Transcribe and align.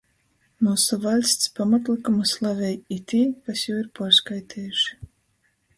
Myusu 0.67 0.97
vaļsts 1.03 1.51
pamatlykumu 1.59 2.25
slavej 2.31 2.73
i 2.99 2.99
tī, 3.13 3.23
kas 3.49 3.65
jū 3.69 3.79
ir 3.85 3.93
puorskaitejuši, 4.01 5.03